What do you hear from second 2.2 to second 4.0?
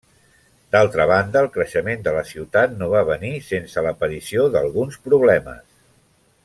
ciutat, no va venir sense